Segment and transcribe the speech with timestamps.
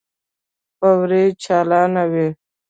[0.77, 2.27] فوارې چالانې وې.